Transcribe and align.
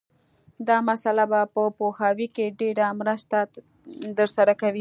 دا 0.67 0.77
مسأله 0.89 1.25
به 1.31 1.41
په 1.53 1.63
پوهاوي 1.77 2.27
کې 2.35 2.45
ډېره 2.61 2.85
مرسته 2.99 3.37
در 4.17 4.29
سره 4.37 4.51
وکړي 4.55 4.79